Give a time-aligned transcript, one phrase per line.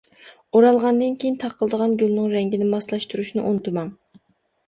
[0.59, 3.93] ئورالغاندىن كىيىن تاقىلىدىغان گۈلنىڭ رەڭگىنى ماسلاشتۇرۇشنى ئۇنتۇماڭ.